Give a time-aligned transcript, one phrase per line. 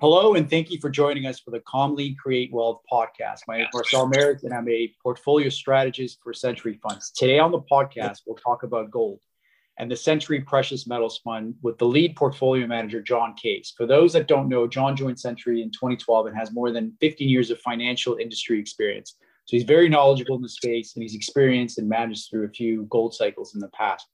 [0.00, 3.40] Hello, and thank you for joining us for the Calmly Create Wealth podcast.
[3.48, 7.10] My name is Marcel Merrick, and I'm a portfolio strategist for Sentry Funds.
[7.10, 9.18] Today on the podcast, we'll talk about gold
[9.76, 13.74] and the Sentry Precious Metals Fund with the lead portfolio manager, John Case.
[13.76, 17.28] For those that don't know, John joined Sentry in 2012 and has more than 15
[17.28, 19.16] years of financial industry experience.
[19.46, 22.86] So he's very knowledgeable in the space and he's experienced and managed through a few
[22.88, 24.06] gold cycles in the past.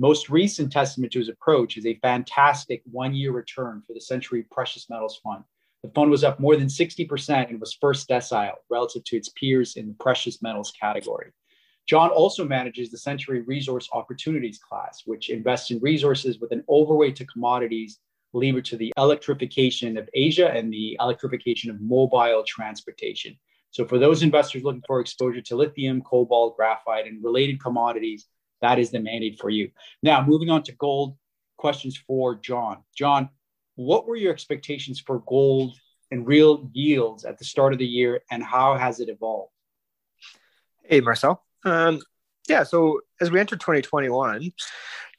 [0.00, 4.44] Most recent testament to his approach is a fantastic one year return for the Sentry
[4.44, 5.42] Precious Metals Fund.
[5.82, 9.74] The fund was up more than 60% and was first decile relative to its peers
[9.76, 11.32] in the precious metals category.
[11.88, 17.16] John also manages the Sentry Resource Opportunities class, which invests in resources with an overweight
[17.16, 17.98] to commodities
[18.32, 23.36] levered to the electrification of Asia and the electrification of mobile transportation.
[23.70, 28.26] So, for those investors looking for exposure to lithium, cobalt, graphite, and related commodities,
[28.62, 29.70] that is the mandate for you.
[30.02, 31.16] Now, moving on to gold,
[31.56, 32.78] questions for John.
[32.96, 33.28] John,
[33.76, 35.76] what were your expectations for gold
[36.10, 39.52] and real yields at the start of the year, and how has it evolved?
[40.82, 41.44] Hey, Marcel.
[41.64, 42.00] Um,
[42.48, 44.42] yeah, so as we enter 2021,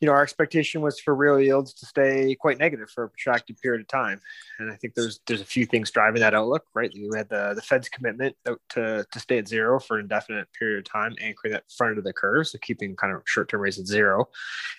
[0.01, 3.59] you know, our expectation was for real yields to stay quite negative for a protracted
[3.59, 4.21] period of time,
[4.57, 6.63] and I think there's there's a few things driving that outlook.
[6.73, 10.47] Right, we had the the Fed's commitment to to stay at zero for an indefinite
[10.57, 13.61] period of time, anchoring that front of the curve, so keeping kind of short term
[13.61, 14.29] rates at zero,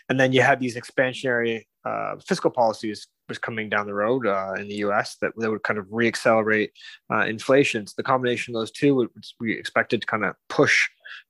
[0.08, 4.54] and then you had these expansionary uh, fiscal policies was coming down the road uh,
[4.58, 5.16] in the U.S.
[5.22, 6.70] that, that would kind of reaccelerate
[7.10, 7.86] uh, inflation.
[7.86, 10.88] So the combination of those two, would, we expected to kind of push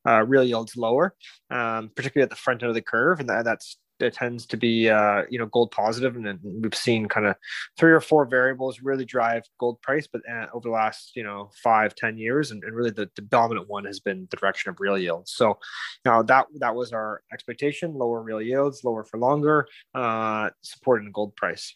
[0.09, 1.15] uh, real yields lower,
[1.51, 4.56] um, particularly at the front end of the curve, and that, that's it tends to
[4.56, 7.37] be uh, you know gold positive, and then we've seen kind of
[7.78, 10.06] three or four variables really drive gold price.
[10.06, 13.22] But uh, over the last you know five ten years, and, and really the, the,
[13.22, 15.33] dominant one has been the direction of real yields.
[15.33, 15.59] So
[16.05, 21.37] know that that was our expectation: lower real yields, lower for longer, uh, supporting gold
[21.37, 21.75] price.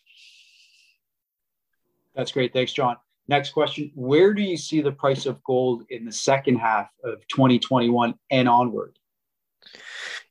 [2.15, 2.53] That's great.
[2.53, 2.97] Thanks, John.
[3.27, 7.27] Next question Where do you see the price of gold in the second half of
[7.29, 8.99] 2021 and onward?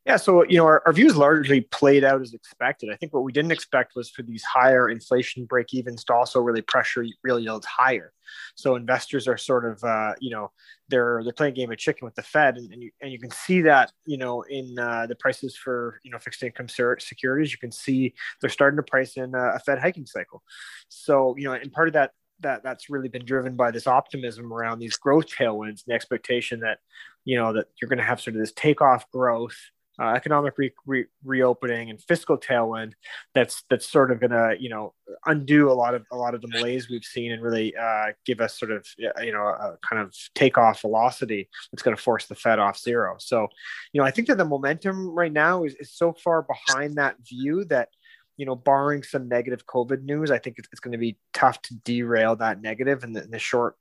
[0.05, 2.89] Yeah, so you know our, our views largely played out as expected.
[2.91, 6.41] I think what we didn't expect was for these higher inflation break evens to also
[6.41, 8.11] really pressure real yields higher.
[8.55, 10.51] So investors are sort of uh, you know
[10.89, 13.19] they're they're playing a game of chicken with the Fed, and, and you and you
[13.19, 17.53] can see that you know in uh, the prices for you know fixed income securities.
[17.53, 20.43] You can see they're starting to price in a, a Fed hiking cycle.
[20.89, 22.11] So you know, and part of that
[22.41, 26.79] that that's really been driven by this optimism around these growth tailwinds, the expectation that
[27.25, 29.57] you know that you're going to have sort of this takeoff growth
[29.99, 32.93] uh, economic re- re- reopening and fiscal tailwind
[33.35, 34.93] that's that's sort of going to you know
[35.27, 38.41] undo a lot of a lot of the malaise we've seen and really uh, give
[38.41, 42.35] us sort of you know a kind of takeoff velocity that's going to force the
[42.35, 43.15] Fed off zero.
[43.19, 43.47] So
[43.91, 47.15] you know I think that the momentum right now is, is so far behind that
[47.27, 47.89] view that
[48.37, 51.61] you know, barring some negative COVID news, I think it's, it's going to be tough
[51.63, 53.75] to derail that negative in the, in the short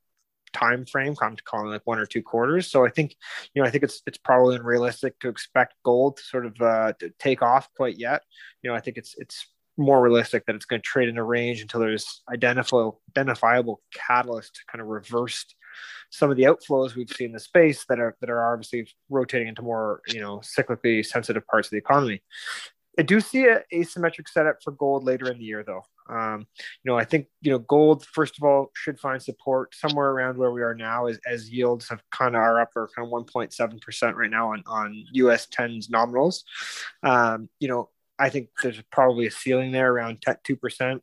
[0.52, 1.14] time frame.
[1.20, 2.70] I'm calling like one or two quarters.
[2.70, 3.14] So I think,
[3.54, 6.92] you know, I think it's it's probably unrealistic to expect gold to sort of uh,
[7.00, 8.22] to take off quite yet.
[8.62, 9.46] You know, I think it's it's
[9.76, 14.54] more realistic that it's going to trade in a range until there's identifiable identifiable catalyst
[14.54, 15.46] to kind of reverse
[16.10, 19.48] some of the outflows we've seen in the space that are that are obviously rotating
[19.48, 22.22] into more you know cyclically sensitive parts of the economy.
[22.98, 25.84] I do see an asymmetric setup for gold later in the year, though.
[26.08, 26.46] Um,
[26.82, 30.36] you know, I think you know gold first of all should find support somewhere around
[30.36, 33.12] where we are now, as, as yields have kind of are up or kind of
[33.12, 35.46] 1.7 percent right now on on U.S.
[35.50, 36.42] tens nominals.
[37.02, 41.02] Um, you know, I think there's probably a ceiling there around two percent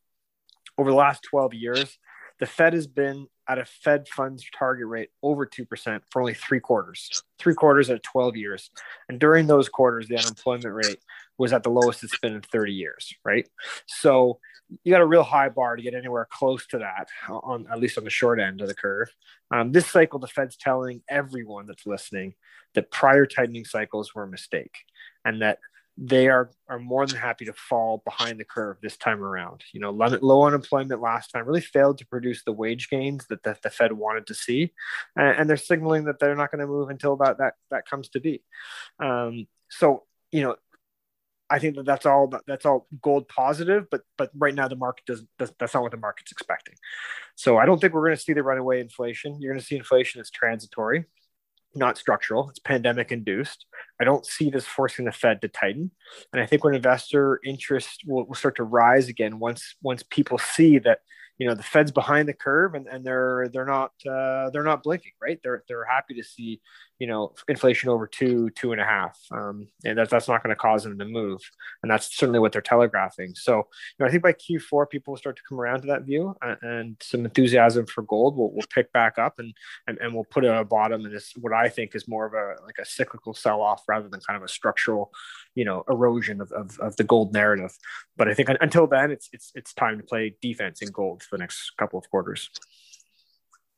[0.77, 1.97] over the last 12 years.
[2.39, 6.59] The Fed has been at a Fed funds target rate over 2% for only three
[6.59, 8.69] quarters, three quarters at 12 years.
[9.09, 10.99] And during those quarters, the unemployment rate
[11.37, 13.47] was at the lowest it's been in 30 years, right?
[13.87, 14.39] So
[14.83, 17.97] you got a real high bar to get anywhere close to that, on at least
[17.97, 19.09] on the short end of the curve.
[19.51, 22.35] Um, this cycle, the Fed's telling everyone that's listening
[22.75, 24.77] that prior tightening cycles were a mistake,
[25.25, 25.59] and that
[25.97, 29.63] they are are more than happy to fall behind the curve this time around.
[29.73, 33.57] You know, low unemployment last time really failed to produce the wage gains that the,
[33.63, 34.71] the Fed wanted to see,
[35.15, 38.09] and, and, they're signaling that they're not going to move until that that that comes
[38.09, 38.43] to be.
[38.99, 40.55] Um, so you know,
[41.49, 45.05] I think that that's all that's all gold positive, but but right now the market
[45.05, 46.75] doesn't does, that's not what the market's expecting.
[47.35, 49.37] So I don't think we're going to see the runaway inflation.
[49.39, 51.05] You're going to see inflation that's transitory,
[51.75, 52.49] not structural.
[52.49, 53.65] It's pandemic induced.
[53.99, 55.91] I don't see this forcing the Fed to tighten,
[56.33, 60.37] and I think when investor interest will, will start to rise again once once people
[60.37, 60.99] see that
[61.39, 64.83] you know the Fed's behind the curve and, and they're they're not uh, they're not
[64.83, 66.61] blinking right they're they're happy to see
[66.99, 69.17] you know, inflation over two, two and a half.
[69.31, 71.39] Um, and that, that's not going to cause them to move.
[71.81, 73.33] And that's certainly what they're telegraphing.
[73.35, 73.63] So, you
[73.99, 76.57] know, I think by Q4, people will start to come around to that view and,
[76.61, 79.53] and some enthusiasm for gold will, will pick back up and,
[79.87, 81.05] and, and we'll put it at a bottom.
[81.05, 84.09] And this, what I think is more of a, like a cyclical sell off rather
[84.09, 85.11] than kind of a structural,
[85.55, 87.77] you know, erosion of, of, of the gold narrative.
[88.17, 91.37] But I think until then, it's, it's, it's time to play defense in gold for
[91.37, 92.49] the next couple of quarters.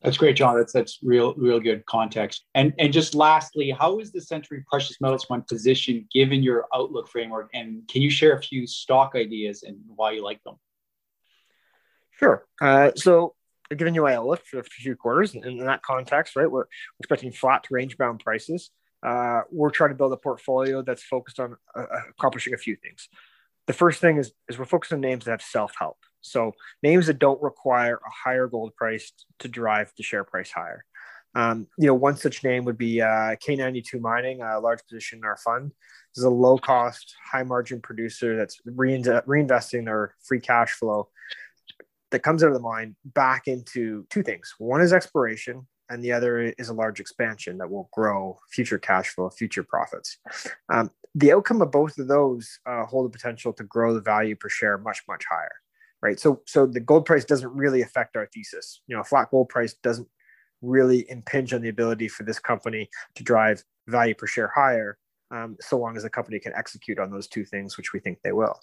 [0.01, 0.57] That's great, John.
[0.57, 2.45] That's that's real, real good context.
[2.55, 7.07] And and just lastly, how is the Sentry Precious Metals Fund positioned given your outlook
[7.07, 7.49] framework?
[7.53, 10.55] And can you share a few stock ideas and why you like them?
[12.11, 12.45] Sure.
[12.59, 13.35] Uh, so
[13.75, 16.65] given you my outlook for a few quarters, and in that context, right, we're
[16.99, 18.71] expecting flat to range bound prices.
[19.03, 23.07] Uh, we're trying to build a portfolio that's focused on uh, accomplishing a few things.
[23.67, 25.97] The first thing is, is we're focused on names that have self help.
[26.21, 26.53] So
[26.83, 30.85] names that don't require a higher gold price to drive the share price higher.
[31.33, 35.25] Um, you know, one such name would be uh, K92 Mining, a large position in
[35.25, 35.71] our fund.
[36.13, 41.09] This is a low cost, high margin producer that's reinvesting their free cash flow
[42.11, 44.53] that comes out of the mine back into two things.
[44.57, 49.09] One is exploration, and the other is a large expansion that will grow future cash
[49.09, 50.17] flow, future profits.
[50.67, 54.35] Um, the outcome of both of those uh, hold the potential to grow the value
[54.35, 55.51] per share much, much higher
[56.01, 56.19] right?
[56.19, 58.81] So so the gold price doesn't really affect our thesis.
[58.87, 60.07] You know, a flat gold price doesn't
[60.61, 64.97] really impinge on the ability for this company to drive value per share higher,
[65.31, 68.19] um, so long as the company can execute on those two things, which we think
[68.23, 68.59] they will.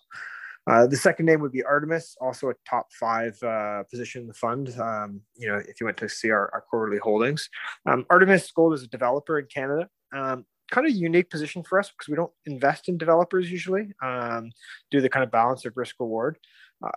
[0.69, 4.35] Uh, the second name would be Artemis, also a top five uh, position in the
[4.35, 4.69] fund.
[4.79, 7.49] Um, you know, if you went to see our, our quarterly holdings,
[7.87, 9.89] um, Artemis Gold is a developer in Canada.
[10.15, 13.95] Um, kind of unique position for us because we don't invest in developers usually.
[14.03, 14.51] Um,
[14.91, 16.37] do the kind of balance of risk reward
[16.85, 16.91] uh,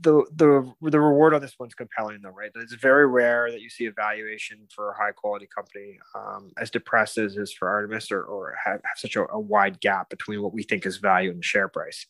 [0.00, 2.50] the the the reward on this one's compelling though, right?
[2.54, 6.70] It's very rare that you see a valuation for a high quality company um, as
[6.70, 10.42] depressed as is for Artemis, or, or have, have such a, a, wide gap between
[10.42, 12.06] what we think is value and the share price.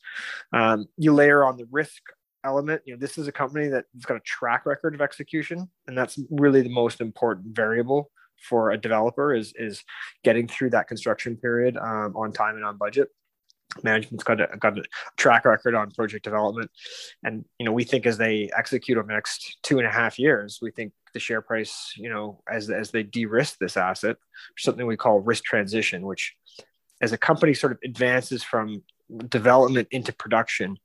[0.53, 2.03] Um, you layer on the risk
[2.45, 2.83] element.
[2.85, 6.21] You know, this is a company that's got a track record of execution, and that's
[6.31, 8.13] really the most important variable
[8.49, 9.83] for a developer is is
[10.23, 13.09] getting through that construction period um, on time and on budget
[13.83, 14.83] management's got a, got a
[15.17, 16.71] track record on project development.
[17.23, 20.19] And you know we think as they execute over the next two and a half
[20.19, 24.17] years we think the share price you know as as they de-risk this asset
[24.59, 26.35] something we call risk transition which
[27.01, 28.83] as a company sort of advances from
[29.29, 30.77] development into production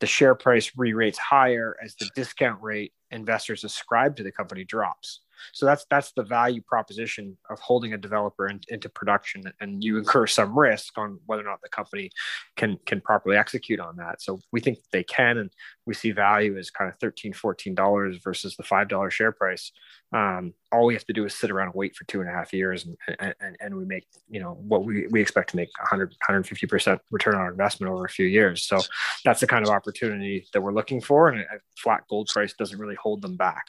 [0.00, 5.20] the share price re-rates higher as the discount rate investors ascribe to the company drops
[5.52, 9.98] so that's that's the value proposition of holding a developer in, into production, and you
[9.98, 12.10] incur some risk on whether or not the company
[12.56, 14.22] can can properly execute on that.
[14.22, 15.50] So we think they can, and
[15.86, 19.72] we see value as kind of 13 14 dollars versus the five dollar share price.
[20.12, 22.32] Um, all we have to do is sit around and wait for two and a
[22.32, 22.96] half years, and
[23.40, 27.00] and, and we make you know what we, we expect to make 100 150 percent
[27.10, 28.64] return on investment over a few years.
[28.64, 28.80] So
[29.24, 32.78] that's the kind of opportunity that we're looking for, and a flat gold price doesn't
[32.78, 33.66] really hold them back.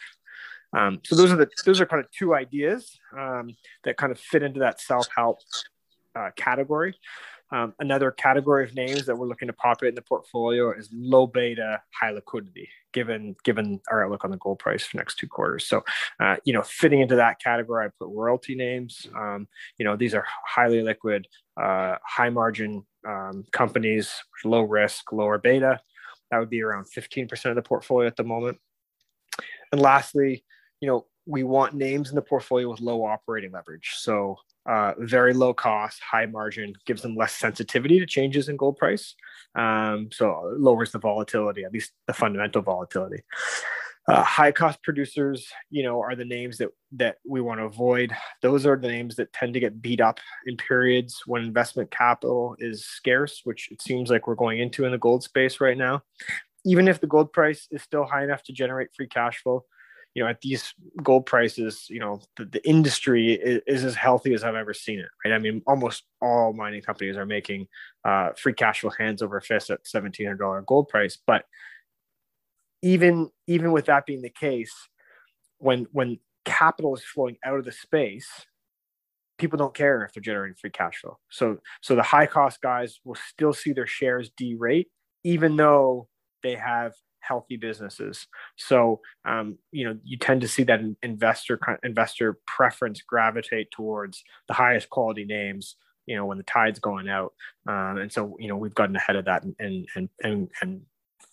[0.73, 4.19] Um, so those are the those are kind of two ideas um, that kind of
[4.19, 5.39] fit into that self help
[6.15, 6.95] uh, category.
[7.53, 11.27] Um, another category of names that we're looking to populate in the portfolio is low
[11.27, 15.65] beta, high liquidity, given given our outlook on the gold price for next two quarters.
[15.67, 15.83] So,
[16.21, 19.05] uh, you know, fitting into that category, I put royalty names.
[19.13, 21.27] Um, you know, these are highly liquid,
[21.61, 24.13] uh, high margin um, companies,
[24.45, 25.81] low risk, lower beta.
[26.29, 28.59] That would be around 15% of the portfolio at the moment.
[29.73, 30.45] And lastly,
[30.81, 33.93] you know, we want names in the portfolio with low operating leverage.
[33.97, 38.77] So uh, very low cost, high margin, gives them less sensitivity to changes in gold
[38.77, 39.15] price.
[39.55, 43.23] Um, so lowers the volatility, at least the fundamental volatility.
[44.07, 48.11] Uh, high cost producers, you know, are the names that that we want to avoid.
[48.41, 52.55] Those are the names that tend to get beat up in periods when investment capital
[52.57, 56.01] is scarce, which it seems like we're going into in the gold space right now.
[56.65, 59.65] Even if the gold price is still high enough to generate free cash flow,
[60.13, 64.33] you know, at these gold prices, you know, the, the industry is, is, as healthy
[64.33, 65.33] as I've ever seen it, right?
[65.33, 67.67] I mean, almost all mining companies are making
[68.03, 71.17] uh, free cash flow hands over fist at $1,700 gold price.
[71.25, 71.45] But
[72.81, 74.73] even, even with that being the case,
[75.59, 78.27] when, when capital is flowing out of the space,
[79.37, 81.19] people don't care if they're generating free cash flow.
[81.29, 84.87] So, so the high cost guys will still see their shares derate,
[85.23, 86.09] even though
[86.43, 86.93] they have
[87.31, 88.27] healthy businesses.
[88.57, 94.53] So, um, you know, you tend to see that investor investor preference gravitate towards the
[94.53, 95.77] highest quality names.
[96.07, 97.33] You know, when the tide's going out,
[97.67, 100.81] um, and so you know we've gotten ahead of that and and and and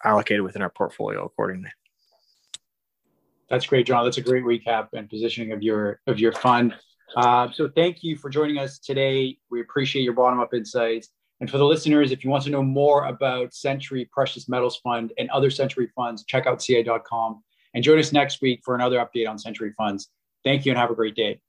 [0.04, 1.70] allocated within our portfolio accordingly.
[3.50, 4.04] That's great, John.
[4.04, 6.74] That's a great recap and positioning of your of your fund.
[7.16, 9.38] Uh, so thank you for joining us today.
[9.50, 11.08] We appreciate your bottom up insights.
[11.40, 15.12] And for the listeners, if you want to know more about Sentry Precious Metals Fund
[15.18, 17.42] and other Sentry funds, check out CI.com
[17.74, 20.08] and join us next week for another update on Sentry Funds.
[20.44, 21.40] Thank you and have a great day.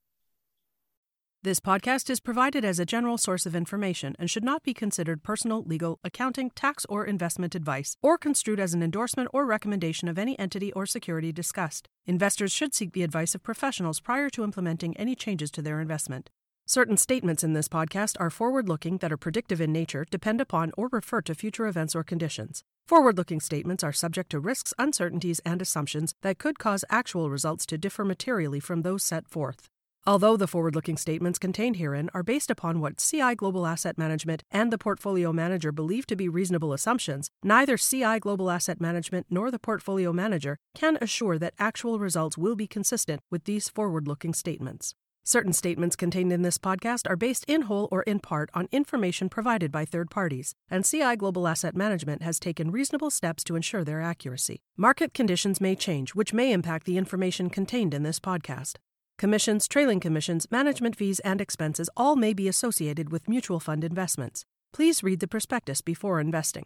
[1.42, 5.24] This podcast is provided as a general source of information and should not be considered
[5.24, 10.20] personal, legal, accounting, tax, or investment advice, or construed as an endorsement or recommendation of
[10.20, 11.88] any entity or security discussed.
[12.06, 16.30] Investors should seek the advice of professionals prior to implementing any changes to their investment.
[16.72, 20.72] Certain statements in this podcast are forward looking that are predictive in nature, depend upon,
[20.78, 22.64] or refer to future events or conditions.
[22.88, 27.66] Forward looking statements are subject to risks, uncertainties, and assumptions that could cause actual results
[27.66, 29.68] to differ materially from those set forth.
[30.06, 34.44] Although the forward looking statements contained herein are based upon what CI Global Asset Management
[34.52, 39.50] and the portfolio manager believe to be reasonable assumptions, neither CI Global Asset Management nor
[39.50, 44.36] the portfolio manager can assure that actual results will be consistent with these forward looking
[44.36, 44.94] statements.
[45.24, 49.30] Certain statements contained in this podcast are based in whole or in part on information
[49.30, 53.84] provided by third parties, and CI Global Asset Management has taken reasonable steps to ensure
[53.84, 54.62] their accuracy.
[54.76, 58.78] Market conditions may change, which may impact the information contained in this podcast.
[59.18, 64.46] Commissions, trailing commissions, management fees, and expenses all may be associated with mutual fund investments.
[64.72, 66.66] Please read the prospectus before investing.